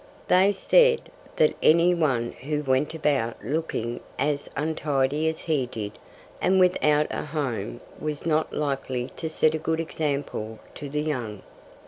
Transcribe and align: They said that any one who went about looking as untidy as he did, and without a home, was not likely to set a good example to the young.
They 0.29 0.51
said 0.51 1.11
that 1.35 1.53
any 1.61 1.93
one 1.93 2.31
who 2.41 2.63
went 2.63 2.95
about 2.95 3.45
looking 3.45 3.99
as 4.17 4.49
untidy 4.57 5.27
as 5.29 5.41
he 5.41 5.67
did, 5.67 5.99
and 6.41 6.59
without 6.59 7.05
a 7.11 7.23
home, 7.25 7.81
was 7.99 8.25
not 8.25 8.51
likely 8.51 9.11
to 9.17 9.29
set 9.29 9.53
a 9.53 9.59
good 9.59 9.79
example 9.79 10.57
to 10.73 10.89
the 10.89 11.01
young. 11.03 11.43